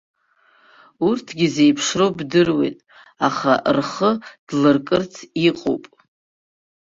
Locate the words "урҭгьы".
1.07-1.47